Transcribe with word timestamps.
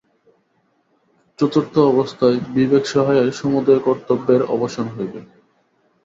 চতুর্থ 1.39 1.75
অবস্থায় 1.91 2.37
বিবেকসহায়ে 2.53 3.25
সমুদয় 3.31 3.81
কর্তব্যের 3.87 4.41
অবসান 4.55 4.87
হইবে। 4.87 5.19